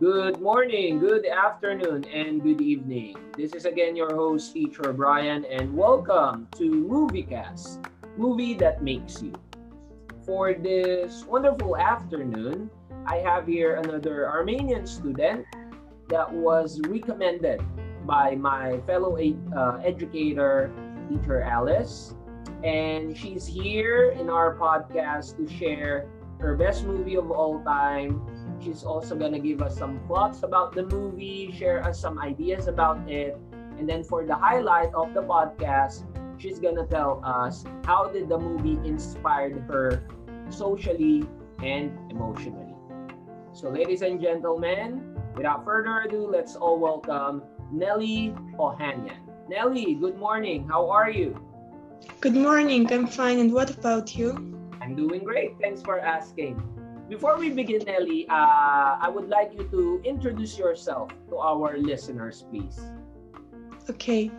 Good 0.00 0.40
morning, 0.40 0.98
good 0.98 1.26
afternoon, 1.26 2.06
and 2.06 2.42
good 2.42 2.62
evening. 2.62 3.18
This 3.36 3.52
is 3.52 3.66
again 3.66 3.94
your 3.94 4.14
host, 4.14 4.54
Teacher 4.54 4.94
Brian, 4.94 5.44
and 5.44 5.76
welcome 5.76 6.48
to 6.56 6.70
MovieCast, 6.70 7.84
movie 8.16 8.54
that 8.54 8.82
makes 8.82 9.20
you. 9.20 9.34
For 10.24 10.54
this 10.54 11.26
wonderful 11.26 11.76
afternoon, 11.76 12.70
I 13.04 13.16
have 13.16 13.46
here 13.46 13.76
another 13.76 14.26
Armenian 14.26 14.86
student 14.86 15.44
that 16.08 16.32
was 16.32 16.80
recommended 16.88 17.60
by 18.06 18.36
my 18.36 18.80
fellow 18.86 19.18
uh, 19.54 19.82
educator, 19.84 20.72
teacher 21.10 21.42
Alice. 21.42 22.14
And 22.64 23.14
she's 23.14 23.46
here 23.46 24.12
in 24.12 24.30
our 24.30 24.56
podcast 24.56 25.36
to 25.36 25.46
share 25.58 26.08
her 26.38 26.56
best 26.56 26.86
movie 26.86 27.18
of 27.18 27.30
all 27.30 27.62
time. 27.64 28.24
She's 28.60 28.84
also 28.84 29.16
going 29.16 29.32
to 29.32 29.38
give 29.38 29.62
us 29.62 29.76
some 29.76 30.00
thoughts 30.06 30.42
about 30.42 30.74
the 30.74 30.84
movie, 30.84 31.50
share 31.56 31.82
us 31.82 31.98
some 31.98 32.18
ideas 32.18 32.68
about 32.68 33.08
it. 33.08 33.38
And 33.78 33.88
then 33.88 34.04
for 34.04 34.26
the 34.26 34.34
highlight 34.34 34.92
of 34.92 35.14
the 35.14 35.22
podcast, 35.22 36.04
she's 36.38 36.60
going 36.60 36.76
to 36.76 36.84
tell 36.84 37.22
us 37.24 37.64
how 37.84 38.08
did 38.08 38.28
the 38.28 38.38
movie 38.38 38.76
inspired 38.86 39.64
her 39.68 40.04
socially 40.50 41.24
and 41.62 41.96
emotionally. 42.10 42.74
So 43.52 43.70
ladies 43.70 44.02
and 44.02 44.20
gentlemen, 44.20 45.16
without 45.34 45.64
further 45.64 46.02
ado, 46.02 46.28
let's 46.30 46.54
all 46.54 46.78
welcome 46.78 47.42
Nelly 47.72 48.34
Ohanian. 48.58 49.16
Nelly, 49.48 49.94
good 49.94 50.18
morning. 50.18 50.68
How 50.68 50.90
are 50.90 51.10
you? 51.10 51.34
Good 52.20 52.36
morning. 52.36 52.92
I'm 52.92 53.06
fine. 53.06 53.38
And 53.38 53.52
what 53.52 53.70
about 53.70 54.14
you? 54.14 54.30
I'm 54.82 54.94
doing 54.94 55.24
great. 55.24 55.56
Thanks 55.60 55.80
for 55.80 55.98
asking. 55.98 56.62
Before 57.10 57.36
we 57.36 57.50
begin, 57.50 57.82
Nelly, 57.86 58.28
uh, 58.30 58.94
I 59.02 59.10
would 59.12 59.28
like 59.28 59.50
you 59.52 59.66
to 59.74 60.00
introduce 60.04 60.56
yourself 60.56 61.10
to 61.28 61.38
our 61.38 61.76
listeners, 61.76 62.44
please. 62.48 62.78
Okay. 63.90 64.30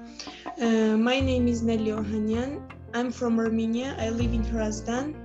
Uh, 0.56 0.96
my 0.96 1.20
name 1.20 1.50
is 1.50 1.62
Nelly 1.64 1.92
Ohanian. 1.92 2.64
I'm 2.94 3.12
from 3.12 3.40
Armenia. 3.40 3.94
I 4.00 4.08
live 4.10 4.32
in 4.32 4.46
Hrazdan. 4.46 5.16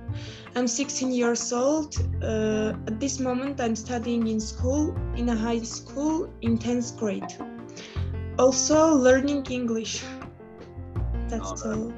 I'm 0.57 0.67
16 0.67 1.13
years 1.13 1.53
old. 1.53 1.95
Uh, 2.21 2.75
at 2.85 2.99
this 2.99 3.17
moment, 3.17 3.61
I'm 3.61 3.77
studying 3.77 4.27
in 4.27 4.41
school, 4.41 4.93
in 5.15 5.29
a 5.29 5.35
high 5.35 5.63
school, 5.63 6.29
in 6.41 6.57
10th 6.57 6.99
grade. 6.99 7.31
Also, 8.37 8.93
learning 8.93 9.45
English. 9.49 10.03
That's 11.29 11.63
all. 11.63 11.93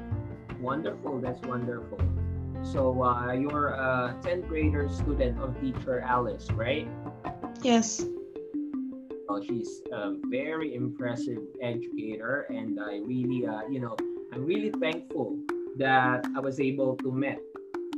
Wonderful. 0.60 1.18
That's 1.18 1.42
wonderful. 1.42 1.98
So, 2.62 3.02
uh, 3.02 3.32
you're 3.32 3.68
a 3.68 4.16
10th 4.22 4.48
grader 4.48 4.88
student 4.88 5.40
of 5.40 5.58
teacher 5.60 6.00
Alice, 6.00 6.50
right? 6.52 6.88
Yes. 7.62 8.04
Well, 9.28 9.42
she's 9.42 9.82
a 9.92 10.14
very 10.26 10.74
impressive 10.74 11.38
educator, 11.62 12.46
and 12.50 12.80
I 12.80 12.98
really, 12.98 13.46
uh, 13.46 13.62
you 13.70 13.80
know, 13.80 13.96
I'm 14.32 14.44
really 14.44 14.70
thankful 14.70 15.38
that 15.78 16.26
I 16.36 16.40
was 16.40 16.60
able 16.60 16.96
to 16.96 17.12
meet 17.12 17.38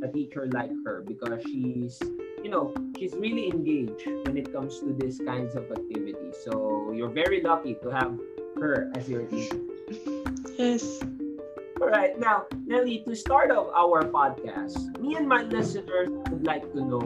a 0.03 0.09
teacher 0.09 0.47
like 0.53 0.71
her 0.85 1.03
because 1.07 1.43
she's 1.45 2.01
you 2.43 2.51
know 2.51 2.75
she's 2.99 3.15
really 3.15 3.49
engaged 3.49 4.07
when 4.27 4.37
it 4.37 4.53
comes 4.53 4.81
to 4.81 4.93
these 4.99 5.21
kinds 5.25 5.55
of 5.55 5.71
activities 5.71 6.35
so 6.45 6.93
you're 6.93 7.11
very 7.11 7.41
lucky 7.41 7.77
to 7.83 7.89
have 7.89 8.19
her 8.57 8.91
as 8.95 9.09
your 9.09 9.23
teacher 9.27 9.61
yes 10.59 11.01
all 11.83 11.89
right 11.89 12.19
now 12.19 12.47
nelly 12.65 13.03
to 13.05 13.15
start 13.17 13.51
off 13.51 13.67
our 13.75 14.03
podcast 14.05 14.99
me 15.01 15.17
and 15.17 15.29
my 15.29 15.43
listeners 15.43 16.09
would 16.31 16.47
like 16.47 16.63
to 16.73 16.85
know 16.85 17.03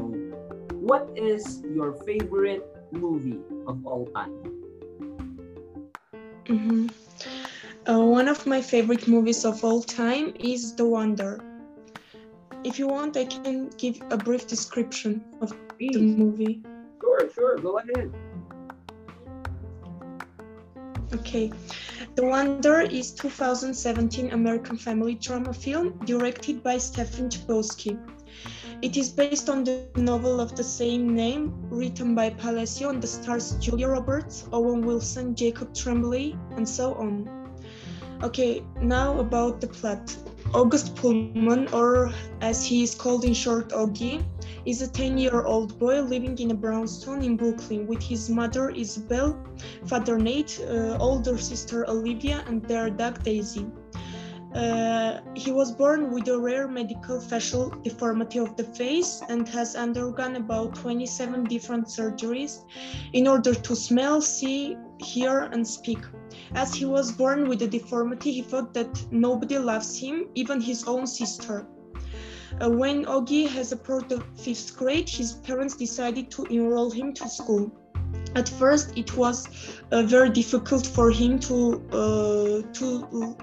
what 0.88 1.08
is 1.16 1.62
your 1.74 1.94
favorite 2.04 2.62
movie 2.92 3.40
of 3.66 3.86
all 3.86 4.04
time 4.12 4.34
mm-hmm. 6.44 6.86
uh, 7.88 8.00
one 8.04 8.28
of 8.28 8.46
my 8.46 8.60
favorite 8.60 9.08
movies 9.08 9.46
of 9.46 9.64
all 9.64 9.80
time 9.82 10.34
is 10.38 10.74
the 10.76 10.84
wonder 10.84 11.40
if 12.66 12.80
you 12.80 12.88
want, 12.88 13.16
I 13.16 13.26
can 13.26 13.68
give 13.78 14.02
a 14.10 14.16
brief 14.16 14.48
description 14.48 15.24
of 15.40 15.54
Please. 15.78 15.92
the 15.92 16.00
movie. 16.00 16.62
Sure, 17.00 17.30
sure, 17.32 17.58
go 17.58 17.78
ahead. 17.78 18.12
Okay. 21.14 21.52
The 22.16 22.24
Wonder 22.24 22.80
is 22.80 23.12
2017 23.12 24.32
American 24.32 24.76
family 24.76 25.14
drama 25.14 25.52
film 25.52 25.98
directed 26.04 26.62
by 26.62 26.78
Stephen 26.78 27.28
Chbosky. 27.28 27.98
It 28.82 28.96
is 28.96 29.08
based 29.08 29.48
on 29.48 29.64
the 29.64 29.86
novel 29.96 30.40
of 30.40 30.54
the 30.56 30.64
same 30.64 31.14
name, 31.14 31.54
written 31.70 32.14
by 32.14 32.30
Palacio 32.30 32.90
and 32.90 33.02
the 33.02 33.06
stars 33.06 33.52
Julia 33.60 33.88
Roberts, 33.88 34.48
Owen 34.52 34.82
Wilson, 34.82 35.34
Jacob 35.34 35.72
Tremblay, 35.74 36.36
and 36.56 36.68
so 36.68 36.94
on. 36.94 37.28
Okay, 38.22 38.64
now 38.80 39.18
about 39.20 39.60
the 39.60 39.68
plot. 39.68 40.14
August 40.56 40.96
Pullman, 40.96 41.68
or 41.74 42.10
as 42.40 42.64
he 42.64 42.82
is 42.82 42.94
called 42.94 43.26
in 43.26 43.34
short, 43.34 43.68
Augie, 43.72 44.24
is 44.64 44.80
a 44.80 44.88
10 44.88 45.18
year 45.18 45.42
old 45.42 45.78
boy 45.78 46.00
living 46.00 46.38
in 46.38 46.50
a 46.50 46.54
brownstone 46.54 47.22
in 47.22 47.36
Brooklyn 47.36 47.86
with 47.86 48.02
his 48.02 48.30
mother 48.30 48.70
Isabel, 48.70 49.36
father 49.84 50.16
Nate, 50.16 50.58
uh, 50.62 50.96
older 50.98 51.36
sister 51.36 51.86
Olivia, 51.90 52.42
and 52.48 52.62
their 52.62 52.88
dog 52.88 53.22
Daisy. 53.22 53.66
Uh, 54.54 55.20
he 55.34 55.52
was 55.52 55.72
born 55.72 56.10
with 56.10 56.26
a 56.28 56.38
rare 56.38 56.66
medical 56.66 57.20
facial 57.20 57.68
deformity 57.84 58.38
of 58.38 58.56
the 58.56 58.64
face 58.64 59.20
and 59.28 59.46
has 59.46 59.76
undergone 59.76 60.36
about 60.36 60.74
27 60.74 61.44
different 61.44 61.86
surgeries 61.86 62.64
in 63.12 63.28
order 63.28 63.52
to 63.52 63.76
smell, 63.76 64.22
see, 64.22 64.74
hear, 65.00 65.50
and 65.52 65.68
speak. 65.68 65.98
As 66.54 66.74
he 66.74 66.84
was 66.84 67.12
born 67.12 67.48
with 67.48 67.62
a 67.62 67.66
deformity, 67.66 68.32
he 68.32 68.42
thought 68.42 68.72
that 68.74 69.06
nobody 69.10 69.58
loves 69.58 69.98
him, 69.98 70.28
even 70.34 70.60
his 70.60 70.84
own 70.84 71.06
sister. 71.06 71.66
Uh, 72.60 72.70
when 72.70 73.04
Augie 73.04 73.48
has 73.48 73.72
approached 73.72 74.08
the 74.08 74.22
fifth 74.36 74.76
grade, 74.76 75.08
his 75.08 75.32
parents 75.32 75.74
decided 75.76 76.30
to 76.30 76.44
enroll 76.44 76.90
him 76.90 77.12
to 77.14 77.28
school. 77.28 77.70
At 78.34 78.48
first, 78.48 78.96
it 78.96 79.16
was 79.16 79.48
uh, 79.90 80.02
very 80.02 80.30
difficult 80.30 80.86
for 80.86 81.10
him 81.10 81.38
to 81.40 81.82
uh, 81.92 82.72
to 82.74 83.36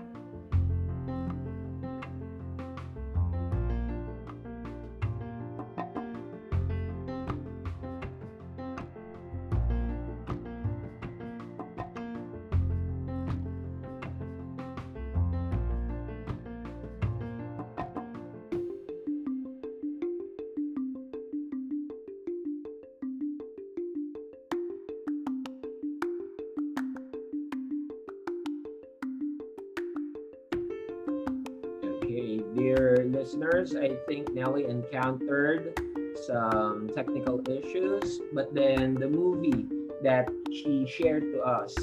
dear 32.55 33.05
listeners, 33.09 33.75
I 33.75 33.95
think 34.07 34.33
Nelly 34.33 34.65
encountered 34.65 35.79
some 36.27 36.89
technical 36.95 37.41
issues, 37.49 38.21
but 38.33 38.53
then 38.53 38.93
the 38.95 39.07
movie 39.09 39.65
that 40.03 40.29
she 40.51 40.85
shared 40.87 41.23
to 41.33 41.41
us 41.41 41.75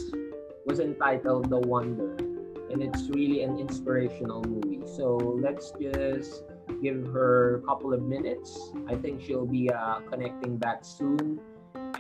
was 0.67 0.79
entitled 0.79 1.51
The 1.51 1.59
Wonder, 1.59 2.15
and 2.71 2.83
it's 2.83 3.09
really 3.09 3.43
an 3.43 3.59
inspirational 3.59 4.43
movie. 4.45 4.87
So 4.87 5.17
let's 5.17 5.73
just 5.81 6.45
give 6.83 7.07
her 7.13 7.57
a 7.57 7.61
couple 7.63 7.93
of 7.93 8.03
minutes. 8.03 8.73
I 8.89 8.95
think 8.95 9.23
she'll 9.23 9.47
be 9.47 9.71
uh, 9.71 10.01
connecting 10.11 10.57
back 10.57 10.85
soon. 10.85 11.41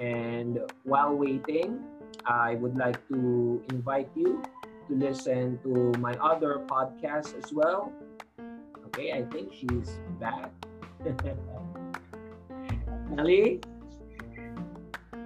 And 0.01 0.61
while 0.85 1.15
waiting, 1.15 1.81
I 2.25 2.55
would 2.55 2.77
like 2.77 3.07
to 3.09 3.63
invite 3.71 4.09
you 4.15 4.43
to 4.89 4.95
listen 4.95 5.59
to 5.63 5.93
my 5.99 6.15
other 6.17 6.61
podcast 6.67 7.37
as 7.37 7.53
well. 7.53 7.93
Okay, 8.91 9.13
I 9.13 9.23
think 9.31 9.55
she's 9.55 10.01
back. 10.19 10.51
Ali? 13.19 13.61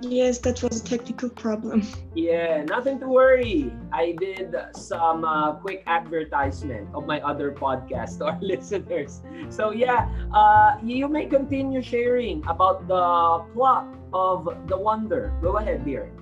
Yes, 0.03 0.39
that 0.45 0.63
was 0.63 0.83
a 0.83 0.85
technical 0.85 1.31
problem. 1.31 1.81
Yeah, 2.15 2.63
nothing 2.65 3.01
to 3.01 3.09
worry. 3.09 3.73
I 3.91 4.13
did 4.21 4.55
some 4.77 5.25
uh, 5.25 5.55
quick 5.55 5.83
advertisement 5.87 6.93
of 6.93 7.07
my 7.07 7.21
other 7.25 7.53
podcast 7.53 8.19
to 8.19 8.27
our 8.27 8.39
listeners. 8.45 9.23
So 9.49 9.73
yeah, 9.73 10.13
uh, 10.35 10.77
you 10.85 11.09
may 11.09 11.25
continue 11.25 11.81
sharing 11.81 12.45
about 12.47 12.87
the 12.87 13.49
plot 13.55 13.89
of 14.13 14.45
The 14.69 14.77
Wonder. 14.77 15.33
Go 15.41 15.57
ahead, 15.57 15.87
dear. 15.87 16.13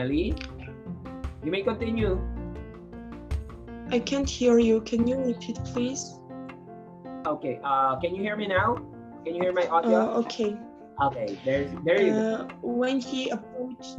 Nelly, 0.00 0.34
you 1.44 1.50
may 1.50 1.62
continue. 1.62 2.18
I 3.90 3.98
can't 3.98 4.28
hear 4.28 4.58
you. 4.58 4.80
Can 4.80 5.06
you 5.06 5.18
repeat, 5.18 5.58
please? 5.62 6.14
Okay. 7.26 7.60
Uh, 7.62 8.00
can 8.00 8.14
you 8.14 8.22
hear 8.22 8.34
me 8.34 8.46
now? 8.46 8.76
Can 9.26 9.34
you 9.34 9.42
hear 9.42 9.52
my 9.52 9.66
audio? 9.66 9.98
Uh, 9.98 10.20
okay. 10.20 10.56
Okay. 11.02 11.38
There's 11.44 11.70
there 11.84 12.00
you 12.00 12.12
go. 12.12 12.18
Uh, 12.18 12.48
when 12.62 12.98
he 12.98 13.28
approached. 13.28 13.98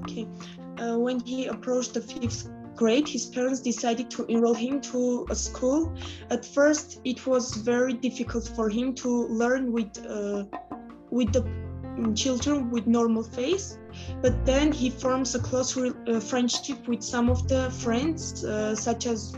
Okay. 0.00 0.28
Uh, 0.76 0.98
when 0.98 1.20
he 1.20 1.46
approached 1.46 1.94
the 1.94 2.02
fifth 2.02 2.50
grade, 2.76 3.08
his 3.08 3.24
parents 3.24 3.60
decided 3.60 4.10
to 4.10 4.26
enroll 4.26 4.58
him 4.66 4.82
to 4.92 5.26
a 5.30 5.34
school. 5.34 5.94
At 6.28 6.44
first, 6.44 7.00
it 7.04 7.26
was 7.26 7.54
very 7.54 7.94
difficult 7.94 8.52
for 8.54 8.68
him 8.68 8.94
to 8.96 9.08
learn 9.28 9.72
with 9.72 9.96
uh, 10.04 10.44
with 11.10 11.32
the 11.32 11.67
children 12.14 12.70
with 12.70 12.86
normal 12.86 13.22
face. 13.22 13.78
But 14.22 14.44
then 14.44 14.72
he 14.72 14.90
forms 14.90 15.34
a 15.34 15.38
close 15.38 15.76
uh, 15.76 16.20
friendship 16.20 16.86
with 16.86 17.02
some 17.02 17.30
of 17.30 17.48
the 17.48 17.70
friends, 17.70 18.44
uh, 18.44 18.74
such 18.74 19.06
as 19.06 19.34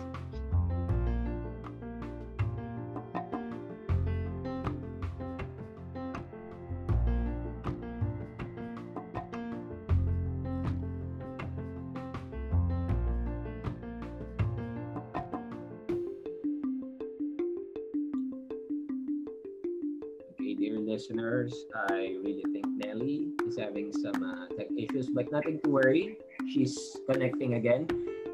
listeners, 20.90 21.54
I 21.88 22.19
really 22.19 22.42
think 22.50 22.66
Nelly 22.75 23.31
is 23.46 23.56
having 23.56 23.94
some 23.94 24.19
uh, 24.26 24.50
tech 24.58 24.66
issues, 24.75 25.06
but 25.06 25.31
nothing 25.31 25.62
to 25.62 25.70
worry. 25.70 26.19
She's 26.50 26.75
connecting 27.06 27.54
again. 27.54 27.87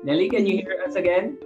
Nelly, 0.05 0.33
can 0.33 0.47
you 0.49 0.65
hear 0.65 0.81
us 0.89 0.97
again? 0.97 1.37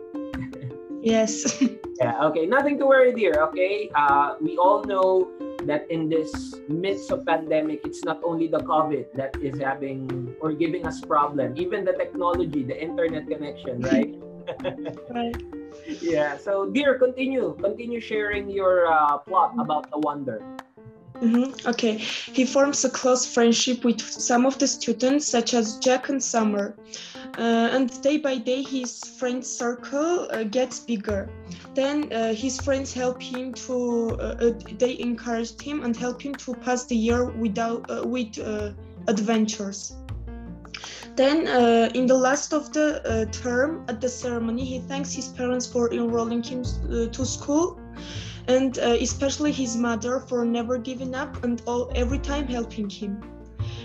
yes. 1.03 1.59
Yeah, 2.01 2.17
okay. 2.33 2.49
Nothing 2.49 2.81
to 2.81 2.89
worry, 2.89 3.13
dear. 3.13 3.37
Okay. 3.53 3.93
Uh, 3.93 4.41
we 4.41 4.57
all 4.57 4.81
know 4.89 5.29
that 5.69 5.85
in 5.93 6.09
this 6.09 6.33
midst 6.65 7.13
of 7.13 7.29
pandemic, 7.29 7.85
it's 7.85 8.01
not 8.09 8.25
only 8.25 8.49
the 8.49 8.65
COVID 8.65 9.13
that 9.21 9.37
is 9.45 9.61
having 9.61 10.09
or 10.41 10.57
giving 10.57 10.89
us 10.89 11.05
problem. 11.05 11.53
Even 11.61 11.85
the 11.85 11.93
technology, 11.93 12.65
the 12.65 12.73
internet 12.73 13.29
connection, 13.29 13.85
right? 13.93 14.17
right. 15.13 15.37
yeah. 16.01 16.41
So, 16.41 16.73
dear, 16.73 16.97
continue. 16.97 17.53
Continue 17.61 18.01
sharing 18.01 18.49
your 18.49 18.89
uh, 18.89 19.21
plot 19.21 19.53
about 19.61 19.93
the 19.93 20.01
wonder. 20.01 20.41
Mhm, 21.21 21.67
Okay, 21.67 21.99
he 22.33 22.47
forms 22.47 22.85
a 22.85 22.91
close 22.91 23.27
friendship 23.27 23.85
with 23.85 24.01
some 24.01 24.47
of 24.47 24.59
the 24.59 24.67
students, 24.67 25.27
such 25.27 25.53
as 25.53 25.79
Jack 25.79 26.09
and 26.09 26.23
Summer. 26.23 26.75
Uh, 27.37 27.69
and 27.73 28.01
day 28.03 28.17
by 28.17 28.39
day, 28.39 28.63
his 28.63 29.07
friend 29.19 29.45
circle 29.45 30.29
uh, 30.31 30.45
gets 30.45 30.81
bigger. 30.81 31.29
Then 31.75 32.11
uh, 32.13 32.33
his 32.35 32.59
friends 32.59 32.93
help 32.93 33.23
him 33.23 33.53
to, 33.55 34.17
uh, 34.19 34.37
uh, 34.41 34.53
they 34.79 34.99
encourage 34.99 35.61
him 35.61 35.83
and 35.85 35.95
help 35.95 36.23
him 36.23 36.35
to 36.37 36.55
pass 36.55 36.87
the 36.87 36.97
year 36.97 37.31
without 37.31 37.89
uh, 37.91 38.03
with 38.07 38.39
adventures. 39.07 39.93
Then, 41.17 41.47
uh, 41.49 41.91
in 41.95 42.07
the 42.07 42.15
last 42.15 42.55
of 42.55 42.73
the 42.73 43.03
uh, 43.05 43.25
term 43.31 43.85
at 43.89 44.01
the 44.01 44.09
ceremony, 44.09 44.65
he 44.65 44.79
thanks 44.79 45.13
his 45.13 45.29
parents 45.29 45.67
for 45.67 45.93
enrolling 45.93 46.43
him 46.43 46.63
uh, 46.63 47.09
to 47.09 47.27
school 47.27 47.79
and 48.51 48.79
uh, 48.79 48.97
especially 49.01 49.53
his 49.53 49.77
mother 49.77 50.19
for 50.19 50.45
never 50.45 50.77
giving 50.77 51.15
up 51.15 51.45
and 51.45 51.63
all 51.67 51.91
every 51.95 52.19
time 52.19 52.47
helping 52.49 52.91
him. 52.91 53.23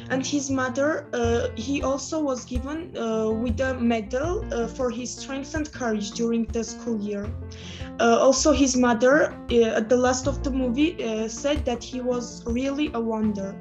And 0.09 0.25
his 0.25 0.49
mother 0.49 1.07
uh, 1.13 1.49
he 1.55 1.83
also 1.83 2.19
was 2.19 2.45
given 2.45 2.95
uh, 2.97 3.29
with 3.29 3.59
a 3.59 3.73
medal 3.75 4.43
uh, 4.53 4.67
for 4.67 4.89
his 4.89 5.09
strength 5.15 5.53
and 5.55 5.71
courage 5.71 6.11
during 6.11 6.45
the 6.45 6.63
school 6.63 6.99
year. 6.99 7.25
Uh, 7.99 8.17
also 8.19 8.51
his 8.51 8.75
mother 8.75 9.33
uh, 9.51 9.79
at 9.79 9.89
the 9.89 9.97
last 9.97 10.27
of 10.27 10.43
the 10.43 10.51
movie 10.51 10.91
said 11.27 11.63
that 11.65 11.83
he 11.83 12.01
was 12.01 12.43
really 12.45 12.89
a 12.93 12.99
wonder. 12.99 13.55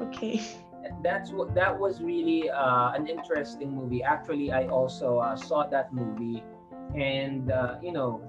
Okay. 0.00 0.40
That's 1.02 1.32
what 1.32 1.54
that 1.54 1.76
was 1.76 2.00
really 2.00 2.48
an 2.52 3.08
interesting 3.08 3.74
movie. 3.74 4.02
Actually, 4.02 4.52
I 4.52 4.66
also 4.68 5.08
saw 5.34 5.66
that 5.66 5.92
movie, 5.92 6.44
and 6.94 7.50
you 7.82 7.92
know, 7.92 8.22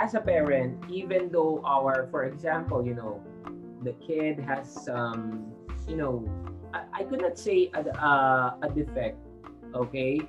as 0.00 0.14
a 0.16 0.20
parent, 0.20 0.80
even 0.88 1.28
though 1.30 1.60
our, 1.64 2.08
for 2.10 2.24
example, 2.24 2.80
you 2.84 2.94
know, 2.96 3.20
the 3.84 3.92
kid 4.00 4.40
has 4.40 4.88
um, 4.88 5.52
you 5.86 5.96
know, 5.96 6.24
I, 6.72 6.84
I 6.92 7.02
could 7.04 7.20
not 7.20 7.36
say 7.38 7.70
a, 7.74 7.84
a, 7.84 8.56
a 8.62 8.68
defect, 8.72 9.18
okay? 9.74 10.20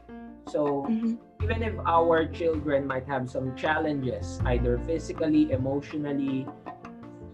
So 0.47 0.83
Mhm. 0.89 1.17
even 1.41 1.63
if 1.63 1.75
our 1.87 2.25
children 2.27 2.85
might 2.85 3.07
have 3.07 3.29
some 3.29 3.55
challenges, 3.55 4.41
either 4.45 4.77
physically, 4.83 5.51
emotionally, 5.51 6.47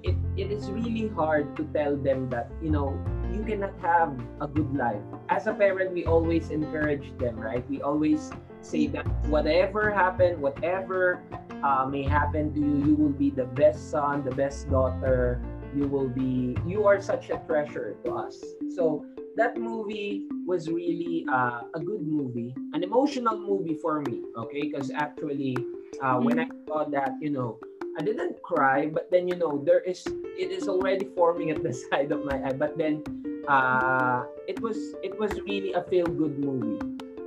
it, 0.03 0.15
it 0.37 0.51
is 0.51 0.69
really 0.69 1.09
hard 1.09 1.55
to 1.57 1.65
tell 1.73 1.97
them 1.97 2.29
that, 2.29 2.51
you 2.61 2.69
know, 2.69 2.93
you 3.33 3.43
cannot 3.43 3.73
have 3.81 4.13
a 4.39 4.47
good 4.47 4.71
life. 4.75 5.01
As 5.29 5.47
a 5.47 5.53
parent, 5.53 5.91
we 5.91 6.05
always 6.05 6.49
encourage 6.51 7.17
them, 7.17 7.35
right? 7.35 7.65
We 7.69 7.81
always 7.81 8.29
say 8.61 8.87
that 8.87 9.07
whatever 9.27 9.91
happened, 9.91 10.39
whatever 10.39 11.23
uh, 11.63 11.85
may 11.89 12.03
happen 12.03 12.53
to 12.53 12.59
you, 12.59 12.85
you 12.85 12.95
will 12.95 13.15
be 13.17 13.29
the 13.29 13.45
best 13.45 13.91
son, 13.91 14.23
the 14.23 14.35
best 14.35 14.69
daughter. 14.69 15.41
You 15.75 15.87
will 15.87 16.09
be, 16.09 16.57
you 16.65 16.85
are 16.87 17.01
such 17.01 17.29
a 17.29 17.41
treasure 17.47 17.95
to 18.05 18.13
us. 18.13 18.41
So 18.75 19.05
that 19.35 19.57
movie 19.57 20.23
was 20.45 20.69
really 20.69 21.25
uh, 21.31 21.61
a 21.75 21.79
good 21.79 22.07
movie, 22.07 22.55
an 22.73 22.83
emotional 22.83 23.37
movie 23.37 23.75
for 23.75 24.01
me, 24.01 24.23
okay? 24.37 24.61
Because 24.61 24.91
actually, 24.91 25.57
uh, 26.01 26.17
when 26.17 26.39
I 26.39 26.47
saw 26.67 26.85
that, 26.85 27.11
you 27.21 27.29
know, 27.29 27.59
I 27.97 28.01
didn't 28.01 28.41
cry, 28.43 28.85
but 28.85 29.09
then 29.09 29.27
you 29.27 29.35
know 29.35 29.57
there 29.65 29.81
is 29.81 30.05
it 30.37 30.53
is 30.53 30.69
already 30.69 31.09
forming 31.17 31.49
at 31.49 31.63
the 31.63 31.73
side 31.89 32.11
of 32.11 32.23
my 32.23 32.37
eye. 32.45 32.53
But 32.53 32.77
then 32.77 33.01
uh, 33.49 34.25
it 34.47 34.61
was 34.61 34.77
it 35.01 35.17
was 35.17 35.33
really 35.41 35.73
a 35.73 35.81
feel 35.81 36.05
good 36.05 36.37
movie 36.37 36.77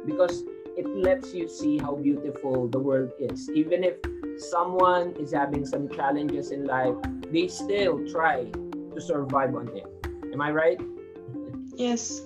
because 0.07 0.45
it 0.79 0.87
lets 0.95 1.35
you 1.35 1.49
see 1.49 1.79
how 1.79 1.97
beautiful 1.97 2.69
the 2.69 2.79
world 2.79 3.11
is. 3.19 3.51
Even 3.51 3.83
if 3.83 3.99
someone 4.41 5.13
is 5.17 5.33
having 5.33 5.67
some 5.67 5.89
challenges 5.89 6.51
in 6.51 6.65
life, 6.65 6.95
they 7.31 7.49
still 7.49 8.01
try 8.09 8.45
to 8.51 9.01
survive 9.01 9.55
on 9.55 9.69
it. 9.77 9.87
Am 10.33 10.41
I 10.41 10.51
right? 10.51 10.81
yes 11.77 12.23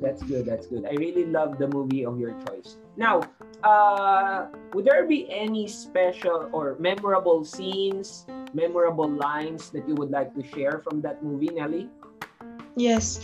That's 0.00 0.22
good. 0.22 0.46
That's 0.46 0.66
good. 0.66 0.86
I 0.86 0.94
really 0.94 1.26
love 1.26 1.58
the 1.58 1.66
movie 1.66 2.06
of 2.06 2.18
your 2.18 2.34
choice. 2.46 2.78
Now, 2.96 3.22
uh, 3.62 4.46
would 4.74 4.86
there 4.86 5.06
be 5.06 5.26
any 5.30 5.66
special 5.66 6.50
or 6.52 6.76
memorable 6.78 7.44
scenes, 7.44 8.26
memorable 8.54 9.10
lines 9.10 9.70
that 9.70 9.88
you 9.88 9.94
would 9.98 10.10
like 10.10 10.34
to 10.34 10.42
share 10.54 10.78
from 10.82 11.02
that 11.02 11.22
movie, 11.22 11.50
Nelly? 11.50 11.90
Yes, 12.78 13.20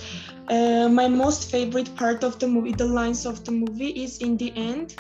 uh, 0.49 0.89
my 0.89 1.09
most 1.09 1.51
favorite 1.51 1.95
part 1.97 2.25
of 2.25 2.39
the 2.41 2.49
movie, 2.49 2.73
the 2.73 2.87
lines 2.87 3.27
of 3.27 3.45
the 3.45 3.53
movie, 3.53 3.91
is 4.05 4.19
in 4.19 4.37
the 4.37 4.57
end 4.57 4.97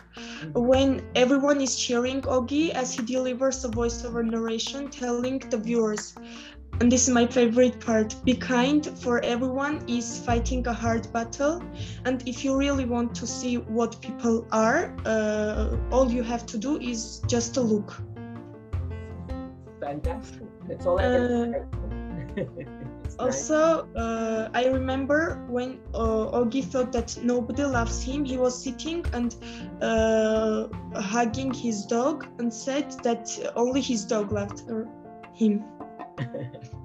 when 0.54 1.02
everyone 1.14 1.60
is 1.60 1.76
cheering 1.76 2.22
Augie 2.22 2.70
as 2.70 2.94
he 2.94 3.02
delivers 3.02 3.64
a 3.64 3.68
voiceover 3.68 4.24
narration 4.24 4.88
telling 4.90 5.40
the 5.50 5.58
viewers. 5.58 6.14
And 6.80 6.90
this 6.92 7.08
is 7.08 7.14
my 7.14 7.26
favorite 7.26 7.80
part. 7.80 8.16
Be 8.24 8.34
kind, 8.34 8.86
for 8.98 9.22
everyone 9.24 9.82
is 9.88 10.18
fighting 10.18 10.66
a 10.66 10.72
hard 10.72 11.12
battle. 11.12 11.62
And 12.04 12.22
if 12.26 12.44
you 12.44 12.56
really 12.56 12.86
want 12.86 13.14
to 13.16 13.26
see 13.26 13.56
what 13.56 14.00
people 14.02 14.46
are, 14.52 14.94
uh, 15.04 15.76
all 15.90 16.10
you 16.10 16.22
have 16.22 16.46
to 16.46 16.58
do 16.58 16.78
is 16.78 17.20
just 17.28 17.54
to 17.54 17.60
look. 17.62 18.02
Fantastic. 19.80 20.48
That's 20.66 20.86
all 20.86 20.98
I 20.98 21.08
can 21.10 21.30
Uh, 21.32 21.46
say. 23.18 23.26
It's 23.26 23.50
nice. 23.50 23.50
Also, 23.50 23.88
uh, 23.96 24.48
I 24.54 24.66
remember 24.66 25.44
when 25.48 25.80
uh, 25.94 26.30
Augie 26.38 26.64
thought 26.64 26.92
that 26.92 27.16
nobody 27.22 27.64
loves 27.64 28.02
him, 28.02 28.24
he 28.24 28.36
was 28.36 28.60
sitting 28.62 29.04
and 29.12 29.34
uh, 29.80 30.68
hugging 30.94 31.52
his 31.52 31.86
dog 31.86 32.26
and 32.38 32.52
said 32.52 32.90
that 33.02 33.26
only 33.56 33.80
his 33.80 34.04
dog 34.04 34.32
loved 34.32 34.62
him. 35.34 35.64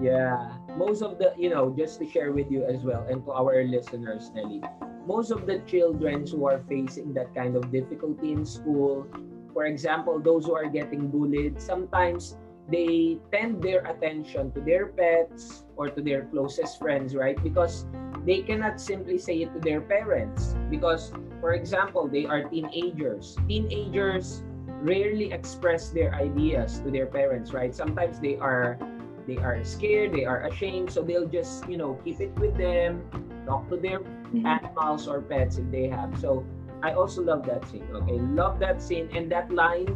yeah 0.00 0.54
most 0.76 1.02
of 1.02 1.18
the 1.18 1.34
you 1.36 1.50
know 1.50 1.74
just 1.76 1.98
to 1.98 2.06
share 2.06 2.30
with 2.30 2.50
you 2.50 2.64
as 2.64 2.82
well 2.84 3.04
and 3.10 3.24
to 3.24 3.32
our 3.32 3.64
listeners 3.64 4.30
nelly 4.34 4.62
most 5.06 5.30
of 5.30 5.46
the 5.46 5.58
children 5.66 6.24
who 6.26 6.46
are 6.46 6.62
facing 6.68 7.12
that 7.12 7.34
kind 7.34 7.56
of 7.56 7.72
difficulty 7.72 8.32
in 8.32 8.46
school 8.46 9.06
for 9.52 9.66
example 9.66 10.20
those 10.20 10.46
who 10.46 10.54
are 10.54 10.68
getting 10.70 11.08
bullied 11.08 11.60
sometimes 11.60 12.36
they 12.68 13.18
tend 13.32 13.62
their 13.62 13.84
attention 13.86 14.52
to 14.52 14.60
their 14.60 14.86
pets 14.86 15.64
or 15.76 15.88
to 15.88 16.02
their 16.02 16.24
closest 16.26 16.78
friends 16.78 17.14
right 17.14 17.42
because 17.42 17.86
they 18.26 18.42
cannot 18.42 18.80
simply 18.80 19.16
say 19.16 19.42
it 19.42 19.52
to 19.54 19.60
their 19.60 19.80
parents 19.80 20.54
because 20.70 21.12
for 21.40 21.52
example 21.52 22.08
they 22.08 22.26
are 22.26 22.44
teenagers 22.44 23.36
teenagers 23.48 24.42
rarely 24.82 25.32
express 25.32 25.90
their 25.90 26.14
ideas 26.14 26.80
to 26.80 26.90
their 26.90 27.06
parents 27.06 27.52
right 27.52 27.74
sometimes 27.74 28.20
they 28.20 28.36
are 28.36 28.78
they 29.26 29.36
are 29.38 29.62
scared 29.64 30.12
they 30.12 30.24
are 30.24 30.44
ashamed 30.46 30.90
so 30.90 31.02
they'll 31.02 31.28
just 31.28 31.68
you 31.68 31.76
know 31.76 31.98
keep 32.04 32.20
it 32.20 32.32
with 32.38 32.56
them 32.56 33.02
talk 33.48 33.68
to 33.70 33.76
their 33.76 34.00
mm-hmm. 34.00 34.46
animals 34.46 35.08
or 35.08 35.22
pets 35.22 35.56
if 35.56 35.70
they 35.70 35.88
have. 35.88 36.12
So 36.20 36.44
I 36.82 36.92
also 36.92 37.22
love 37.22 37.46
that 37.46 37.66
scene. 37.68 37.88
Okay, 37.92 38.20
love 38.36 38.60
that 38.60 38.82
scene 38.82 39.08
and 39.16 39.32
that 39.32 39.50
line, 39.50 39.88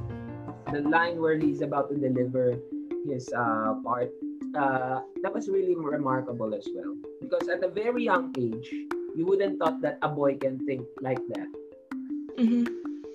the 0.73 0.81
line 0.89 1.21
where 1.21 1.37
he's 1.39 1.61
about 1.61 1.91
to 1.91 1.97
deliver 1.97 2.57
his 3.07 3.29
uh, 3.37 3.75
part. 3.85 4.11
Uh, 4.57 5.01
that 5.23 5.33
was 5.33 5.49
really 5.49 5.77
remarkable 5.77 6.55
as 6.55 6.69
well 6.75 6.97
because 7.21 7.49
at 7.49 7.65
a 7.65 7.69
very 7.69 8.05
young 8.05 8.35
age, 8.37 8.69
you 9.17 9.25
wouldn't 9.25 9.59
thought 9.59 9.81
that 9.81 9.99
a 10.03 10.09
boy 10.09 10.37
can 10.37 10.59
think 10.67 10.85
like 11.01 11.21
that. 11.29 11.49
Mm-hmm. 12.37 12.65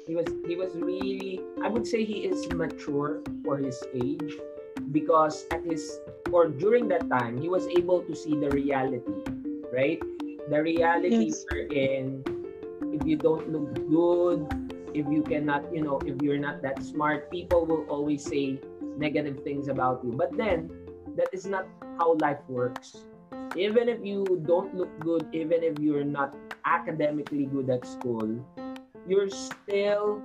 He 0.07 0.15
was 0.15 0.25
he 0.47 0.55
was 0.55 0.73
really 0.73 1.41
I 1.61 1.67
would 1.67 1.85
say 1.85 2.05
he 2.05 2.25
is 2.25 2.47
mature 2.53 3.21
for 3.43 3.57
his 3.57 3.77
age 3.93 4.33
because 4.91 5.45
at 5.51 5.65
his 5.65 5.99
or 6.31 6.47
during 6.47 6.87
that 6.89 7.09
time 7.09 7.37
he 7.37 7.49
was 7.49 7.67
able 7.67 8.01
to 8.01 8.15
see 8.15 8.33
the 8.33 8.49
reality, 8.49 9.21
right? 9.73 10.01
The 10.49 10.61
reality 10.63 11.33
yes. 11.33 11.45
in 11.69 12.23
if 12.93 13.05
you 13.05 13.17
don't 13.17 13.51
look 13.51 13.73
good, 13.89 14.66
if 14.98 15.06
you 15.10 15.22
cannot, 15.22 15.70
you 15.74 15.82
know, 15.82 16.01
if 16.06 16.18
you're 16.22 16.42
not 16.42 16.62
that 16.63 16.82
smart, 16.82 17.30
people 17.30 17.66
will 17.66 17.86
always 17.86 18.25
say 18.25 18.60
negative 18.98 19.44
things 19.44 19.68
about 19.70 20.01
you. 20.04 20.12
But 20.12 20.36
then 20.36 20.74
that 21.16 21.30
is 21.32 21.46
not 21.46 21.70
how 21.98 22.18
life 22.18 22.42
works. 22.50 23.06
Even 23.56 23.89
if 23.89 24.01
you 24.04 24.25
don't 24.46 24.74
look 24.74 24.89
good, 25.00 25.30
even 25.34 25.62
if 25.62 25.77
you're 25.80 26.04
not 26.04 26.34
academically 26.66 27.46
good 27.46 27.70
at 27.70 27.86
school, 27.86 28.25
you're 29.08 29.30
still 29.30 30.24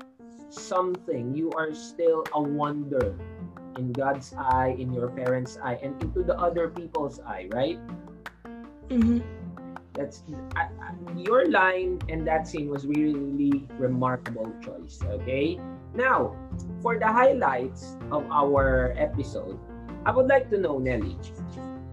something. 0.49 1.37
You 1.37 1.53
are 1.53 1.75
still 1.75 2.25
a 2.33 2.41
wonder 2.41 3.15
in 3.77 3.93
God's 3.93 4.35
eye, 4.37 4.77
in 4.79 4.93
your 4.93 5.09
parents' 5.09 5.59
eye, 5.63 5.79
and 5.83 6.01
into 6.03 6.23
the 6.25 6.37
other 6.37 6.69
people's 6.69 7.21
eye, 7.21 7.49
right? 7.53 7.79
Mm-hmm. 8.89 9.21
That's 9.95 10.23
your 11.17 11.49
line 11.49 12.01
and 12.09 12.27
that 12.27 12.49
scene 12.49 12.69
was 12.69 12.87
really, 12.87 13.15
really 13.15 13.69
remarkable 13.79 14.51
choice. 14.65 14.99
Okay, 15.05 15.61
now 15.95 16.37
for 16.81 16.99
the 16.99 17.07
highlights 17.07 17.97
of 18.11 18.25
our 18.31 18.95
episode, 18.97 19.59
I 20.07 20.11
would 20.11 20.27
like 20.27 20.49
to 20.51 20.59
know 20.59 20.79
Nelly, 20.79 21.17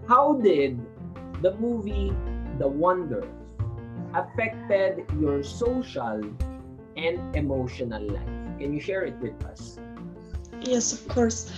how 0.08 0.40
did 0.40 0.80
the 1.42 1.54
movie 1.56 2.12
The 2.58 2.68
Wonder 2.68 3.28
affected 4.14 5.04
your 5.20 5.42
social 5.42 6.20
and 6.96 7.36
emotional 7.36 8.02
life? 8.02 8.58
Can 8.58 8.74
you 8.74 8.80
share 8.80 9.04
it 9.04 9.16
with 9.20 9.36
us? 9.44 9.78
Yes, 10.60 10.92
of 10.92 11.06
course. 11.08 11.52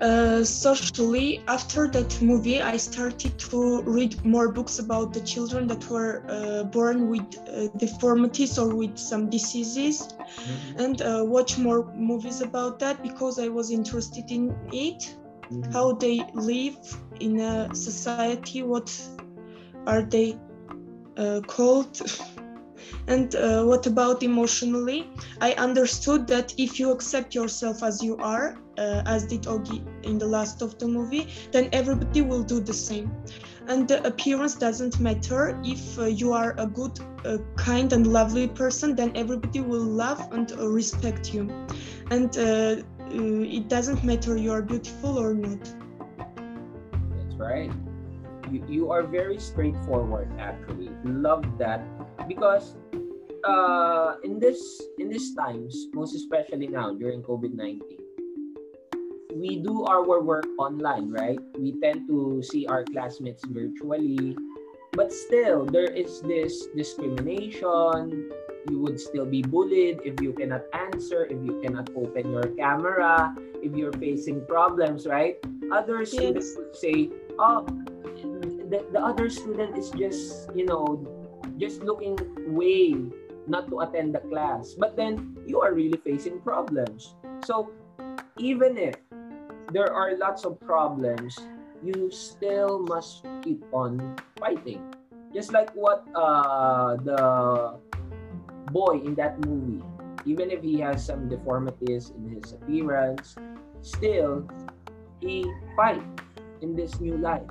Uh, 0.00 0.42
socially, 0.42 1.40
after 1.46 1.86
that 1.86 2.20
movie, 2.20 2.60
I 2.60 2.76
started 2.76 3.38
to 3.38 3.82
read 3.82 4.24
more 4.24 4.50
books 4.50 4.80
about 4.80 5.12
the 5.12 5.20
children 5.20 5.68
that 5.68 5.88
were 5.88 6.24
uh, 6.28 6.64
born 6.64 7.08
with 7.08 7.22
uh, 7.22 7.68
deformities 7.78 8.58
or 8.58 8.74
with 8.74 8.98
some 8.98 9.30
diseases, 9.30 10.08
mm-hmm. 10.08 10.80
and 10.80 11.02
uh, 11.02 11.22
watch 11.24 11.58
more 11.58 11.92
movies 11.94 12.40
about 12.40 12.80
that 12.80 13.02
because 13.02 13.38
I 13.38 13.48
was 13.48 13.70
interested 13.70 14.30
in 14.32 14.50
it, 14.72 15.14
mm-hmm. 15.42 15.70
how 15.72 15.92
they 15.92 16.26
live 16.34 16.76
in 17.20 17.38
a 17.38 17.72
society, 17.74 18.62
what 18.62 18.90
are 19.86 20.02
they 20.02 20.36
uh, 21.16 21.40
called. 21.46 22.00
And 23.06 23.34
uh, 23.34 23.64
what 23.64 23.86
about 23.86 24.22
emotionally? 24.22 25.10
I 25.40 25.52
understood 25.52 26.26
that 26.28 26.54
if 26.58 26.78
you 26.78 26.90
accept 26.90 27.34
yourself 27.34 27.82
as 27.82 28.02
you 28.02 28.16
are, 28.18 28.58
uh, 28.78 29.02
as 29.06 29.26
did 29.26 29.42
Augie 29.42 29.82
in 30.04 30.18
the 30.18 30.26
last 30.26 30.62
of 30.62 30.78
the 30.78 30.86
movie, 30.86 31.28
then 31.52 31.68
everybody 31.72 32.22
will 32.22 32.42
do 32.42 32.60
the 32.60 32.72
same. 32.72 33.12
And 33.66 33.88
the 33.88 34.06
appearance 34.06 34.56
doesn't 34.56 35.00
matter. 35.00 35.60
If 35.64 35.98
uh, 35.98 36.04
you 36.04 36.32
are 36.32 36.54
a 36.58 36.66
good, 36.66 36.98
uh, 37.24 37.38
kind, 37.56 37.92
and 37.92 38.06
lovely 38.06 38.48
person, 38.48 38.94
then 38.94 39.12
everybody 39.14 39.60
will 39.60 39.84
love 39.84 40.20
and 40.32 40.50
uh, 40.52 40.68
respect 40.68 41.32
you. 41.32 41.48
And 42.10 42.36
uh, 42.36 42.82
it 43.10 43.68
doesn't 43.68 44.02
matter 44.04 44.36
you 44.36 44.52
are 44.52 44.62
beautiful 44.62 45.18
or 45.18 45.34
not. 45.34 45.62
That's 47.16 47.36
right. 47.36 47.72
You, 48.50 48.64
you 48.68 48.90
are 48.90 49.02
very 49.02 49.38
straightforward, 49.38 50.28
actually. 50.38 50.90
Love 51.04 51.44
that 51.58 51.82
because 52.28 52.76
uh, 53.44 54.16
in 54.24 54.40
this 54.40 54.58
in 54.98 55.08
these 55.08 55.34
times, 55.34 55.88
most 55.92 56.14
especially 56.14 56.66
now 56.66 56.92
during 56.94 57.22
COVID 57.22 57.54
nineteen, 57.54 58.00
we 59.34 59.60
do 59.60 59.84
our 59.84 60.02
work 60.02 60.46
online, 60.58 61.10
right? 61.10 61.38
We 61.58 61.76
tend 61.80 62.08
to 62.08 62.42
see 62.42 62.66
our 62.66 62.84
classmates 62.84 63.44
virtually, 63.44 64.36
but 64.92 65.12
still 65.12 65.66
there 65.66 65.90
is 65.90 66.20
this 66.22 66.66
discrimination. 66.76 68.30
You 68.70 68.80
would 68.80 68.98
still 68.98 69.26
be 69.26 69.42
bullied 69.42 70.00
if 70.08 70.24
you 70.24 70.32
cannot 70.32 70.64
answer, 70.72 71.28
if 71.28 71.36
you 71.44 71.60
cannot 71.60 71.92
open 71.92 72.32
your 72.32 72.48
camera, 72.56 73.36
if 73.60 73.76
you're 73.76 73.92
facing 74.00 74.46
problems, 74.46 75.04
right? 75.04 75.36
Other 75.68 76.00
yes. 76.00 76.16
students 76.16 76.56
would 76.56 76.72
say, 76.72 77.12
"Oh, 77.36 77.68
the, 78.72 78.88
the 78.88 79.00
other 79.00 79.28
student 79.28 79.76
is 79.76 79.90
just 79.92 80.48
you 80.56 80.64
know 80.64 81.04
just 81.58 81.82
looking 81.82 82.18
way 82.52 82.94
not 83.46 83.68
to 83.68 83.80
attend 83.80 84.14
the 84.14 84.20
class. 84.32 84.74
But 84.78 84.96
then 84.96 85.36
you 85.46 85.60
are 85.60 85.74
really 85.74 85.98
facing 86.04 86.40
problems. 86.40 87.14
So 87.44 87.70
even 88.38 88.76
if 88.78 88.96
there 89.72 89.92
are 89.92 90.16
lots 90.16 90.44
of 90.44 90.60
problems, 90.60 91.38
you 91.82 92.10
still 92.10 92.80
must 92.88 93.24
keep 93.42 93.62
on 93.72 94.16
fighting. 94.38 94.80
Just 95.34 95.52
like 95.52 95.70
what 95.74 96.06
uh, 96.14 96.96
the 96.96 97.76
boy 98.70 99.02
in 99.04 99.14
that 99.16 99.36
movie, 99.44 99.82
even 100.24 100.50
if 100.50 100.62
he 100.62 100.80
has 100.80 101.04
some 101.04 101.28
deformities 101.28 102.12
in 102.16 102.40
his 102.40 102.52
appearance, 102.54 103.36
still 103.82 104.48
he 105.20 105.44
fight 105.76 106.02
in 106.62 106.76
this 106.76 107.00
new 107.00 107.18
life. 107.18 107.44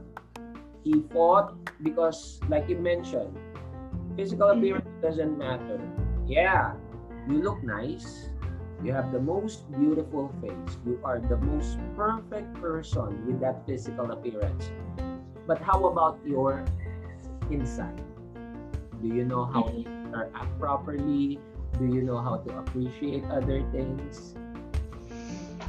He 0.83 1.03
fought 1.13 1.55
because, 1.83 2.39
like 2.49 2.67
you 2.67 2.77
mentioned, 2.77 3.37
Physical 4.15 4.47
mm-hmm. 4.47 4.59
appearance 4.59 4.89
doesn't 5.01 5.37
matter. 5.37 5.81
Yeah, 6.27 6.73
you 7.27 7.41
look 7.41 7.63
nice. 7.63 8.29
You 8.83 8.91
have 8.91 9.11
the 9.11 9.19
most 9.19 9.71
beautiful 9.71 10.29
face. 10.41 10.77
You 10.85 10.99
are 11.03 11.19
the 11.19 11.37
most 11.37 11.79
perfect 11.95 12.53
person 12.59 13.25
with 13.25 13.39
that 13.39 13.65
physical 13.65 14.11
appearance. 14.11 14.69
But 15.47 15.61
how 15.61 15.87
about 15.87 16.19
your 16.25 16.65
inside? 17.49 18.01
Do 19.01 19.07
you 19.07 19.25
know 19.25 19.45
how 19.45 19.63
to 19.63 19.71
mm-hmm. 19.71 20.13
interact 20.13 20.59
properly? 20.59 21.39
Do 21.79 21.85
you 21.85 22.03
know 22.03 22.21
how 22.21 22.37
to 22.37 22.59
appreciate 22.59 23.23
other 23.31 23.65
things? 23.71 24.35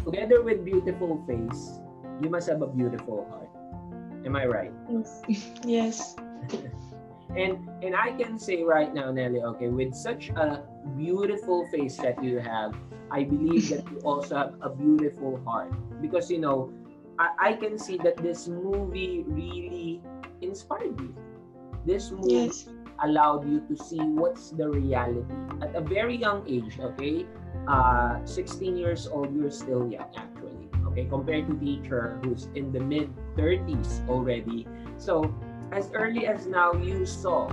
Together 0.04 0.42
with 0.42 0.64
beautiful 0.64 1.24
face, 1.26 1.80
you 2.20 2.28
must 2.28 2.48
have 2.48 2.60
a 2.60 2.68
beautiful 2.68 3.24
heart. 3.30 3.48
Am 4.26 4.36
I 4.36 4.44
right? 4.46 4.72
Yes. 4.90 5.22
Yes. 5.64 6.16
And 7.32 7.68
and 7.82 7.96
I 7.96 8.12
can 8.12 8.38
say 8.38 8.62
right 8.62 8.92
now, 8.92 9.10
Nelly, 9.10 9.40
okay, 9.56 9.68
with 9.68 9.94
such 9.94 10.30
a 10.30 10.62
beautiful 10.96 11.66
face 11.72 11.96
that 11.98 12.22
you 12.22 12.38
have, 12.38 12.76
I 13.10 13.24
believe 13.24 13.68
that 13.70 13.88
you 13.90 13.98
also 14.04 14.36
have 14.36 14.54
a 14.60 14.70
beautiful 14.70 15.40
heart. 15.44 15.72
Because 16.00 16.30
you 16.30 16.38
know, 16.38 16.70
I, 17.18 17.50
I 17.50 17.52
can 17.54 17.78
see 17.78 17.96
that 18.04 18.18
this 18.18 18.46
movie 18.46 19.24
really 19.26 20.02
inspired 20.42 21.00
you. 21.00 21.14
This 21.86 22.10
movie 22.10 22.52
yes. 22.52 22.68
allowed 23.02 23.48
you 23.48 23.60
to 23.66 23.74
see 23.76 24.00
what's 24.00 24.50
the 24.50 24.68
reality 24.68 25.34
at 25.60 25.74
a 25.74 25.80
very 25.80 26.16
young 26.16 26.44
age, 26.46 26.78
okay? 26.78 27.26
Uh 27.66 28.20
16 28.24 28.76
years 28.76 29.08
old, 29.08 29.34
you're 29.34 29.50
still 29.50 29.88
young 29.88 30.12
actually. 30.14 30.68
Okay, 30.92 31.08
compared 31.08 31.48
to 31.48 31.54
teacher 31.58 32.20
who's 32.22 32.46
in 32.54 32.70
the 32.70 32.78
mid 32.78 33.10
30s 33.34 34.06
already. 34.06 34.68
So 34.98 35.34
as 35.74 35.90
early 35.90 36.30
as 36.30 36.46
now 36.46 36.70
you 36.72 37.04
saw 37.04 37.50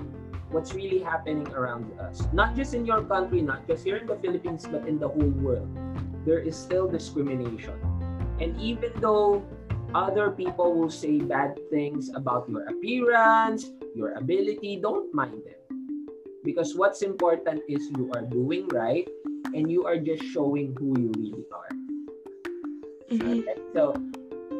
what's 0.53 0.77
really 0.77 1.01
happening 1.01 1.49
around 1.57 1.89
us. 1.97 2.21
Not 2.31 2.55
just 2.55 2.77
in 2.77 2.85
your 2.85 3.01
country, 3.01 3.41
not 3.41 3.65
just 3.65 3.83
here 3.83 3.97
in 3.97 4.05
the 4.05 4.15
Philippines, 4.21 4.67
but 4.69 4.87
in 4.87 4.99
the 4.99 5.09
whole 5.09 5.33
world. 5.41 5.65
There 6.23 6.37
is 6.37 6.55
still 6.55 6.87
discrimination. 6.87 7.73
And 8.39 8.53
even 8.61 8.93
though 9.01 9.41
other 9.95 10.29
people 10.29 10.77
will 10.77 10.93
say 10.93 11.17
bad 11.17 11.57
things 11.73 12.13
about 12.13 12.45
your 12.47 12.69
appearance, 12.69 13.73
your 13.95 14.13
ability, 14.13 14.77
don't 14.77 15.09
mind 15.15 15.41
them. 15.41 15.97
Because 16.45 16.77
what's 16.77 17.01
important 17.01 17.65
is 17.67 17.89
you 17.97 18.11
are 18.13 18.21
doing 18.21 18.67
right 18.69 19.09
and 19.57 19.65
you 19.71 19.85
are 19.85 19.97
just 19.97 20.23
showing 20.29 20.77
who 20.77 20.93
you 20.93 21.11
really 21.17 21.45
are. 21.49 21.73
Mm-hmm. 23.09 23.49
Okay? 23.49 23.55
So 23.73 23.97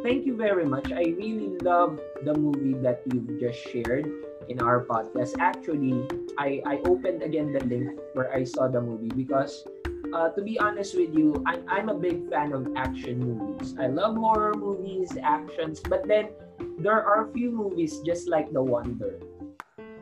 thank 0.03 0.25
you 0.25 0.36
very 0.36 0.65
much. 0.65 0.91
I 0.91 1.13
really 1.17 1.58
love 1.62 2.00
the 2.24 2.34
movie 2.34 2.74
that 2.81 3.01
you've 3.12 3.39
just 3.39 3.60
shared 3.72 4.10
in 4.50 4.62
our 4.62 4.86
podcast. 4.86 5.36
Actually, 5.39 6.08
I, 6.38 6.62
I 6.65 6.81
opened 6.86 7.22
again 7.24 7.53
the 7.53 7.63
link 7.65 8.00
where 8.13 8.34
I 8.34 8.43
saw 8.43 8.67
the 8.67 8.81
movie 8.81 9.10
because 9.15 9.67
uh, 10.13 10.29
to 10.29 10.41
be 10.41 10.60
honest 10.60 10.96
with 10.96 11.13
you, 11.15 11.43
I'm, 11.46 11.63
I'm 11.67 11.89
a 11.89 11.96
big 11.96 12.29
fan 12.29 12.53
of 12.53 12.67
action 12.75 13.20
movies. 13.20 13.75
I 13.79 13.88
love 13.88 14.17
horror 14.17 14.53
movies, 14.53 15.12
actions, 15.22 15.79
but 15.79 16.08
then 16.08 16.29
there 16.77 17.01
are 17.01 17.29
a 17.29 17.34
few 17.34 17.51
movies 17.51 18.01
just 18.05 18.27
like 18.27 18.51
The 18.51 18.62
Wonder 18.62 19.20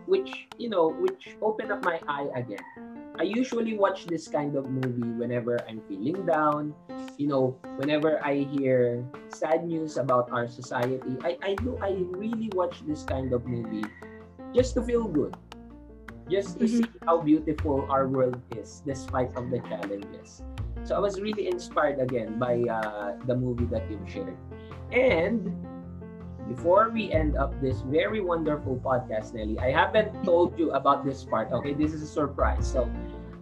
which 0.09 0.47
you 0.57 0.69
know 0.69 0.89
which 0.89 1.37
opened 1.41 1.71
up 1.71 1.85
my 1.85 2.01
eye 2.09 2.27
again 2.35 2.65
i 3.19 3.23
usually 3.23 3.77
watch 3.77 4.05
this 4.07 4.27
kind 4.27 4.55
of 4.55 4.69
movie 4.69 5.11
whenever 5.19 5.59
i'm 5.67 5.81
feeling 5.87 6.25
down 6.25 6.73
you 7.17 7.27
know 7.27 7.55
whenever 7.75 8.23
i 8.23 8.47
hear 8.55 9.03
sad 9.27 9.67
news 9.67 9.97
about 9.97 10.31
our 10.31 10.47
society 10.47 11.15
i 11.23 11.37
i 11.43 11.53
do 11.55 11.77
i 11.83 11.91
really 12.15 12.49
watch 12.55 12.81
this 12.87 13.03
kind 13.03 13.33
of 13.33 13.45
movie 13.45 13.85
just 14.55 14.73
to 14.73 14.81
feel 14.81 15.03
good 15.03 15.35
just 16.29 16.59
to 16.59 16.65
mm-hmm. 16.65 16.83
see 16.83 16.89
how 17.05 17.19
beautiful 17.19 17.85
our 17.89 18.07
world 18.07 18.39
is 18.55 18.81
despite 18.85 19.35
of 19.35 19.49
the 19.51 19.59
challenges 19.67 20.41
so 20.83 20.95
i 20.95 20.99
was 20.99 21.19
really 21.19 21.47
inspired 21.47 21.99
again 21.99 22.39
by 22.39 22.61
uh, 22.71 23.13
the 23.27 23.35
movie 23.35 23.65
that 23.65 23.83
you've 23.91 24.09
shared 24.09 24.37
and 24.91 25.51
before 26.49 26.89
we 26.89 27.11
end 27.11 27.37
up 27.37 27.53
this 27.61 27.81
very 27.81 28.21
wonderful 28.21 28.81
podcast, 28.81 29.33
Nelly, 29.35 29.59
I 29.59 29.69
haven't 29.69 30.25
told 30.25 30.57
you 30.57 30.71
about 30.71 31.05
this 31.05 31.23
part. 31.23 31.51
Okay, 31.51 31.73
this 31.73 31.93
is 31.93 32.01
a 32.01 32.07
surprise. 32.07 32.65
So, 32.65 32.89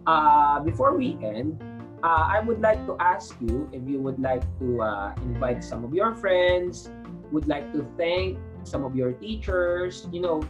uh, 0.08 0.58
before 0.60 0.96
we 0.96 1.20
end, 1.20 1.60
uh, 2.02 2.24
I 2.32 2.40
would 2.40 2.60
like 2.60 2.80
to 2.86 2.96
ask 2.98 3.36
you 3.44 3.68
if 3.72 3.84
you 3.84 4.00
would 4.00 4.18
like 4.18 4.42
to 4.58 4.80
uh, 4.80 5.12
invite 5.20 5.62
some 5.62 5.84
of 5.84 5.92
your 5.92 6.14
friends, 6.14 6.88
would 7.30 7.46
like 7.46 7.72
to 7.74 7.84
thank 7.98 8.38
some 8.64 8.84
of 8.84 8.96
your 8.96 9.12
teachers, 9.12 10.08
you 10.10 10.20
know, 10.20 10.40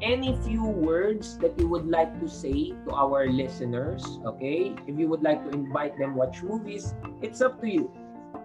any 0.00 0.38
few 0.46 0.62
words 0.62 1.36
that 1.38 1.58
you 1.58 1.66
would 1.66 1.90
like 1.90 2.14
to 2.20 2.28
say 2.28 2.70
to 2.86 2.94
our 2.94 3.26
listeners, 3.26 4.06
okay? 4.24 4.70
If 4.86 4.94
you 4.94 5.08
would 5.08 5.22
like 5.22 5.42
to 5.42 5.50
invite 5.50 5.98
them 5.98 6.14
watch 6.14 6.42
movies, 6.42 6.94
it's 7.20 7.40
up 7.40 7.60
to 7.62 7.66
you. 7.66 7.90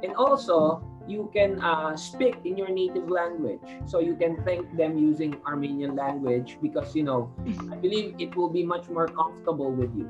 And 0.01 0.15
also, 0.15 0.81
you 1.07 1.29
can 1.35 1.61
uh, 1.61 1.95
speak 1.95 2.37
in 2.45 2.57
your 2.57 2.69
native 2.69 3.09
language. 3.09 3.61
So 3.85 3.99
you 3.99 4.15
can 4.15 4.41
thank 4.43 4.65
them 4.75 4.97
using 4.97 5.35
Armenian 5.45 5.95
language 5.95 6.57
because, 6.61 6.95
you 6.95 7.03
know, 7.03 7.29
I 7.69 7.75
believe 7.75 8.15
it 8.17 8.35
will 8.35 8.49
be 8.49 8.63
much 8.63 8.89
more 8.89 9.07
comfortable 9.07 9.69
with 9.69 9.93
you. 9.93 10.09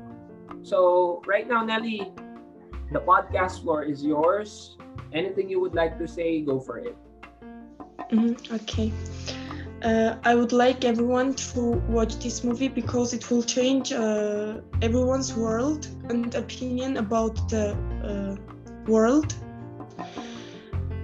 So 0.64 1.22
right 1.26 1.46
now, 1.46 1.62
Nelly, 1.64 2.10
the 2.90 3.00
podcast 3.00 3.62
floor 3.62 3.84
is 3.84 4.02
yours. 4.04 4.76
Anything 5.12 5.48
you 5.48 5.60
would 5.60 5.74
like 5.74 5.98
to 5.98 6.08
say, 6.08 6.40
go 6.40 6.58
for 6.58 6.78
it. 6.78 6.96
Mm-hmm. 8.10 8.54
Okay. 8.54 8.92
Uh, 9.82 10.16
I 10.24 10.34
would 10.34 10.52
like 10.52 10.84
everyone 10.84 11.34
to 11.52 11.60
watch 11.88 12.16
this 12.18 12.42
movie 12.42 12.68
because 12.68 13.12
it 13.12 13.30
will 13.30 13.42
change 13.42 13.92
uh, 13.92 14.60
everyone's 14.80 15.36
world 15.36 15.86
and 16.08 16.34
opinion 16.34 16.96
about 16.96 17.36
the 17.50 17.76
uh, 18.02 18.90
world 18.90 19.34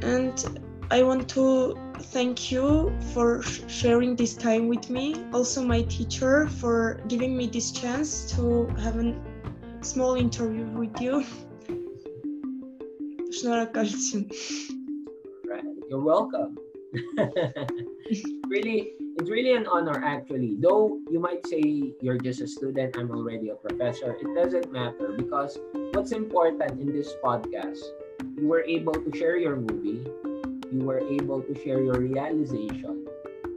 and 0.03 0.61
I 0.91 1.03
want 1.03 1.29
to 1.31 1.77
thank 2.01 2.51
you 2.51 2.93
for 3.13 3.43
sharing 3.43 4.17
this 4.17 4.35
time 4.35 4.69
with 4.69 4.91
me. 4.91 5.15
Also, 5.33 5.63
my 5.63 5.83
teacher 5.83 6.49
for 6.49 7.01
giving 7.07 7.37
me 7.37 7.47
this 7.47 7.71
chance 7.71 8.33
to 8.33 8.67
have 8.81 8.97
a 8.97 9.15
small 9.83 10.15
interview 10.15 10.65
with 10.77 11.01
you. 11.01 11.25
Right. 15.49 15.65
You're 15.89 16.03
welcome. 16.03 16.57
really, 18.49 18.93
it's 19.17 19.31
really 19.31 19.55
an 19.55 19.67
honor 19.67 20.03
actually. 20.05 20.57
Though 20.59 20.99
you 21.11 21.21
might 21.21 21.47
say 21.47 21.95
you're 22.01 22.19
just 22.19 22.41
a 22.41 22.49
student, 22.49 22.97
I'm 22.99 23.11
already 23.11 23.51
a 23.51 23.55
professor. 23.55 24.17
It 24.21 24.35
doesn't 24.35 24.73
matter 24.73 25.15
because 25.17 25.59
what's 25.93 26.13
important 26.13 26.81
in 26.81 26.93
this 26.93 27.15
podcast 27.25 27.81
you 28.37 28.49
were 28.49 28.65
able 28.65 28.95
to 28.95 29.17
share 29.17 29.37
your 29.37 29.57
movie, 29.57 30.07
you 30.73 30.81
were 30.81 31.01
able 31.01 31.43
to 31.43 31.55
share 31.63 31.83
your 31.83 32.01
realization, 32.01 33.07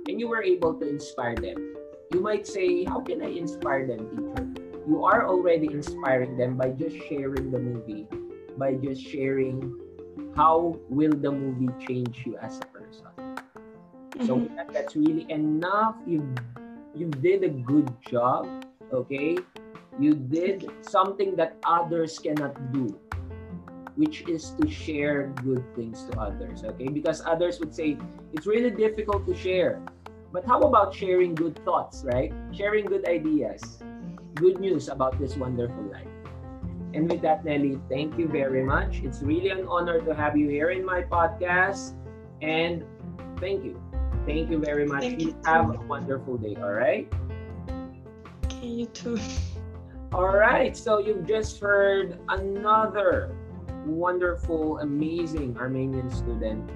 and 0.08 0.20
you 0.20 0.28
were 0.28 0.44
able 0.44 0.74
to 0.76 0.88
inspire 0.88 1.36
them. 1.36 1.76
You 2.12 2.22
might 2.22 2.46
say, 2.46 2.84
How 2.84 3.00
can 3.02 3.22
I 3.24 3.30
inspire 3.30 3.88
them, 3.88 4.10
teacher? 4.10 4.53
You 4.88 5.06
are 5.06 5.28
already 5.28 5.68
inspiring 5.72 6.38
them 6.38 6.58
by 6.58 6.70
just 6.70 6.96
sharing 7.08 7.52
the 7.52 7.60
movie, 7.60 8.08
by 8.58 8.76
just 8.76 9.02
sharing 9.02 9.80
how 10.36 10.78
will 10.90 11.14
the 11.14 11.32
movie 11.32 11.70
change 11.86 12.24
you 12.26 12.38
as 12.38 12.60
a 12.60 12.66
person. 12.66 13.08
Mm-hmm. 13.16 14.26
So 14.26 14.50
that, 14.56 14.74
that's 14.74 14.96
really 14.96 15.26
enough. 15.30 15.96
You 16.06 16.28
you 16.94 17.10
did 17.10 17.44
a 17.44 17.50
good 17.50 17.90
job. 18.08 18.48
Okay, 18.92 19.38
you 20.00 20.14
did 20.14 20.70
something 20.82 21.36
that 21.38 21.58
others 21.66 22.20
cannot 22.20 22.54
do 22.74 23.00
which 23.96 24.28
is 24.28 24.52
to 24.60 24.70
share 24.70 25.28
good 25.44 25.64
things 25.76 26.04
to 26.06 26.20
others. 26.20 26.64
Okay, 26.64 26.88
because 26.88 27.22
others 27.26 27.60
would 27.60 27.74
say 27.74 27.98
it's 28.34 28.48
really 28.48 28.72
difficult 28.72 29.26
to 29.28 29.36
share. 29.36 29.82
But 30.32 30.46
how 30.46 30.62
about 30.62 30.94
sharing 30.94 31.36
good 31.36 31.60
thoughts, 31.64 32.04
right? 32.04 32.34
Sharing 32.52 32.86
good 32.86 33.08
ideas, 33.08 33.84
good 34.36 34.60
news 34.60 34.90
about 34.90 35.20
this 35.20 35.36
wonderful 35.36 35.84
life. 35.92 36.08
And 36.94 37.10
with 37.10 37.22
that, 37.22 37.44
Nelly, 37.44 37.80
thank 37.90 38.18
you 38.18 38.28
very 38.28 38.64
much. 38.64 39.02
It's 39.04 39.22
really 39.22 39.50
an 39.50 39.68
honor 39.68 40.00
to 40.02 40.14
have 40.14 40.38
you 40.38 40.50
here 40.50 40.70
in 40.70 40.86
my 40.86 41.02
podcast. 41.02 41.96
And 42.42 42.84
thank 43.40 43.64
you. 43.64 43.82
Thank 44.26 44.50
you 44.50 44.60
very 44.60 44.86
much. 44.86 45.02
Thank 45.02 45.22
you, 45.22 45.36
have 45.46 45.70
a 45.70 45.80
wonderful 45.88 46.38
day, 46.38 46.56
all 46.62 46.72
right? 46.72 47.12
Okay, 48.46 48.68
you 48.68 48.86
too. 48.88 49.20
All 50.14 50.38
right, 50.38 50.78
so 50.78 51.00
you've 51.00 51.26
just 51.26 51.60
heard 51.60 52.20
another 52.30 53.36
wonderful, 53.86 54.80
amazing 54.80 55.58
Armenian 55.58 56.10
student 56.12 56.70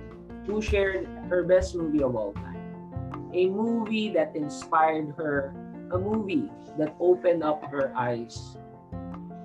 who 0.46 0.62
shared 0.62 1.08
her 1.30 1.43
best 1.43 1.76
movie 1.76 2.02
of 2.02 2.15
all 2.15 2.34
time. 2.34 2.58
A 3.34 3.48
movie 3.48 4.10
that 4.13 4.36
inspired 4.36 5.13
her, 5.17 5.54
a 5.91 5.97
movie 5.97 6.50
that 6.78 6.95
opened 7.00 7.43
up 7.43 7.63
her 7.71 7.93
eyes 7.95 8.58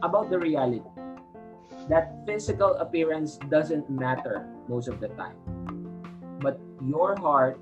about 0.03 0.31
the 0.31 0.39
reality. 0.39 0.83
That 1.89 2.23
physical 2.27 2.75
appearance 2.77 3.39
doesn't 3.51 3.91
matter 3.91 4.47
most 4.69 4.89
of 4.89 5.01
the 5.01 5.09
time. 5.09 5.37
But 6.41 6.61
your 6.85 7.17
heart, 7.19 7.59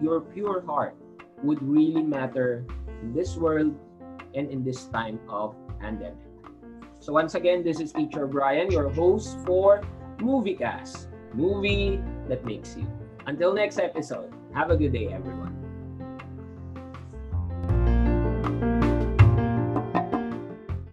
your 0.00 0.20
pure 0.20 0.64
heart, 0.64 0.96
would 1.42 1.62
really 1.62 2.02
matter 2.02 2.64
in 3.02 3.12
this 3.12 3.36
world 3.36 3.74
and 4.34 4.50
in 4.50 4.64
this 4.64 4.86
time 4.86 5.20
of 5.28 5.56
pandemic. 5.80 6.16
So 7.00 7.12
once 7.12 7.34
again, 7.34 7.64
this 7.64 7.80
is 7.80 7.92
Teacher 7.92 8.26
Brian, 8.26 8.70
your 8.70 8.88
host 8.90 9.38
for 9.46 9.80
MovieCast, 10.18 11.08
movie 11.32 12.00
that 12.28 12.44
makes 12.44 12.76
you. 12.76 12.86
Until 13.26 13.54
next 13.54 13.78
episode, 13.78 14.32
have 14.54 14.70
a 14.70 14.76
good 14.76 14.92
day, 14.92 15.08
everyone. 15.08 15.59